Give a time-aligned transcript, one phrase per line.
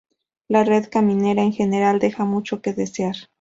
[0.47, 3.15] La red caminera, en general, deja mucho que desear.